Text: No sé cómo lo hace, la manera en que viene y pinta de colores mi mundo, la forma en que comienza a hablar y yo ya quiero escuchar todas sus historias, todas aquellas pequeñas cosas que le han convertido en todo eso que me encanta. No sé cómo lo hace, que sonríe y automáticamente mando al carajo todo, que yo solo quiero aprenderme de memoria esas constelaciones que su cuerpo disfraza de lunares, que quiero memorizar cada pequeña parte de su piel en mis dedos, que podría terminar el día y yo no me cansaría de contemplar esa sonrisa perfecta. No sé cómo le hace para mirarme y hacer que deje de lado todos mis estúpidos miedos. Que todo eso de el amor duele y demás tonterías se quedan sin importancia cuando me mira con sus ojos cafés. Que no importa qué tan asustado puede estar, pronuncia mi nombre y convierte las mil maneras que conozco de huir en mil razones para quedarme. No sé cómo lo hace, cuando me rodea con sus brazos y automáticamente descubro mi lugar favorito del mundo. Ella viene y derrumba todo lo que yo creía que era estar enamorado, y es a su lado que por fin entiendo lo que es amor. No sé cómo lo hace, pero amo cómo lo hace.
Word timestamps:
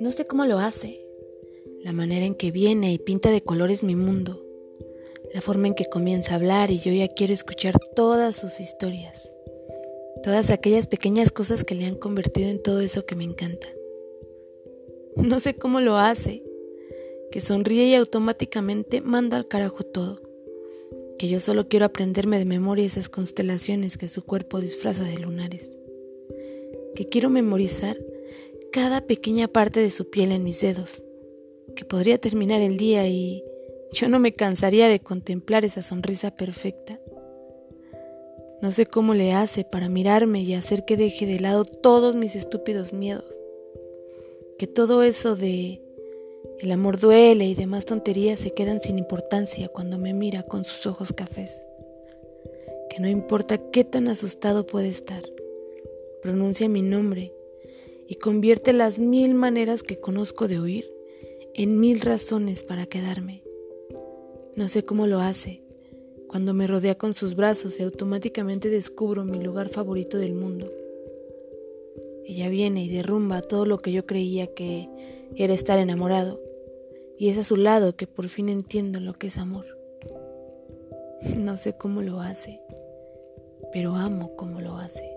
No 0.00 0.12
sé 0.12 0.24
cómo 0.24 0.46
lo 0.46 0.58
hace, 0.58 1.04
la 1.82 1.92
manera 1.92 2.26
en 2.26 2.34
que 2.34 2.50
viene 2.50 2.92
y 2.92 2.98
pinta 2.98 3.30
de 3.30 3.42
colores 3.42 3.84
mi 3.84 3.96
mundo, 3.96 4.44
la 5.34 5.40
forma 5.40 5.68
en 5.68 5.74
que 5.74 5.86
comienza 5.86 6.32
a 6.32 6.36
hablar 6.36 6.70
y 6.70 6.78
yo 6.78 6.92
ya 6.92 7.08
quiero 7.08 7.32
escuchar 7.32 7.78
todas 7.94 8.36
sus 8.36 8.60
historias, 8.60 9.32
todas 10.22 10.50
aquellas 10.50 10.86
pequeñas 10.86 11.32
cosas 11.32 11.64
que 11.64 11.74
le 11.74 11.86
han 11.86 11.96
convertido 11.96 12.48
en 12.48 12.62
todo 12.62 12.80
eso 12.80 13.06
que 13.06 13.16
me 13.16 13.24
encanta. 13.24 13.68
No 15.16 15.40
sé 15.40 15.54
cómo 15.54 15.80
lo 15.80 15.96
hace, 15.96 16.42
que 17.30 17.40
sonríe 17.40 17.84
y 17.84 17.94
automáticamente 17.94 19.00
mando 19.00 19.36
al 19.36 19.48
carajo 19.48 19.82
todo, 19.84 20.20
que 21.18 21.28
yo 21.28 21.40
solo 21.40 21.68
quiero 21.68 21.86
aprenderme 21.86 22.38
de 22.38 22.44
memoria 22.44 22.84
esas 22.84 23.08
constelaciones 23.08 23.96
que 23.96 24.08
su 24.08 24.24
cuerpo 24.24 24.60
disfraza 24.60 25.04
de 25.04 25.18
lunares, 25.18 25.70
que 26.94 27.06
quiero 27.06 27.30
memorizar 27.30 27.96
cada 28.72 29.00
pequeña 29.06 29.48
parte 29.48 29.80
de 29.80 29.90
su 29.90 30.10
piel 30.10 30.32
en 30.32 30.44
mis 30.44 30.60
dedos, 30.60 31.02
que 31.74 31.84
podría 31.84 32.18
terminar 32.18 32.60
el 32.60 32.76
día 32.76 33.06
y 33.08 33.42
yo 33.92 34.08
no 34.08 34.18
me 34.18 34.34
cansaría 34.34 34.88
de 34.88 35.00
contemplar 35.00 35.64
esa 35.64 35.82
sonrisa 35.82 36.36
perfecta. 36.36 37.00
No 38.60 38.72
sé 38.72 38.86
cómo 38.86 39.14
le 39.14 39.32
hace 39.32 39.64
para 39.64 39.88
mirarme 39.88 40.42
y 40.42 40.54
hacer 40.54 40.84
que 40.84 40.96
deje 40.96 41.26
de 41.26 41.40
lado 41.40 41.64
todos 41.64 42.16
mis 42.16 42.34
estúpidos 42.34 42.92
miedos. 42.92 43.38
Que 44.58 44.66
todo 44.66 45.02
eso 45.02 45.36
de 45.36 45.82
el 46.60 46.72
amor 46.72 46.98
duele 46.98 47.44
y 47.44 47.54
demás 47.54 47.84
tonterías 47.84 48.40
se 48.40 48.54
quedan 48.54 48.80
sin 48.80 48.98
importancia 48.98 49.68
cuando 49.68 49.98
me 49.98 50.14
mira 50.14 50.42
con 50.42 50.64
sus 50.64 50.86
ojos 50.86 51.12
cafés. 51.12 51.66
Que 52.88 52.98
no 52.98 53.08
importa 53.08 53.58
qué 53.70 53.84
tan 53.84 54.08
asustado 54.08 54.66
puede 54.66 54.88
estar, 54.88 55.22
pronuncia 56.22 56.68
mi 56.68 56.80
nombre 56.80 57.34
y 58.08 58.14
convierte 58.14 58.72
las 58.72 59.00
mil 59.00 59.34
maneras 59.34 59.82
que 59.82 60.00
conozco 60.00 60.48
de 60.48 60.60
huir 60.60 60.90
en 61.54 61.78
mil 61.78 62.00
razones 62.00 62.62
para 62.62 62.86
quedarme. 62.86 63.42
No 64.56 64.68
sé 64.70 64.82
cómo 64.82 65.06
lo 65.06 65.20
hace, 65.20 65.62
cuando 66.26 66.54
me 66.54 66.66
rodea 66.66 66.96
con 66.96 67.12
sus 67.12 67.36
brazos 67.36 67.78
y 67.78 67.82
automáticamente 67.82 68.70
descubro 68.70 69.24
mi 69.24 69.42
lugar 69.42 69.68
favorito 69.68 70.16
del 70.18 70.34
mundo. 70.34 70.70
Ella 72.26 72.48
viene 72.48 72.82
y 72.84 72.88
derrumba 72.88 73.40
todo 73.40 73.66
lo 73.66 73.78
que 73.78 73.92
yo 73.92 74.04
creía 74.04 74.48
que 74.48 74.88
era 75.36 75.54
estar 75.54 75.78
enamorado, 75.78 76.40
y 77.18 77.28
es 77.28 77.38
a 77.38 77.44
su 77.44 77.56
lado 77.56 77.96
que 77.96 78.06
por 78.06 78.28
fin 78.28 78.48
entiendo 78.48 79.00
lo 79.00 79.14
que 79.14 79.28
es 79.28 79.38
amor. 79.38 79.66
No 81.36 81.56
sé 81.56 81.76
cómo 81.76 82.02
lo 82.02 82.20
hace, 82.20 82.60
pero 83.72 83.94
amo 83.94 84.36
cómo 84.36 84.60
lo 84.60 84.76
hace. 84.76 85.15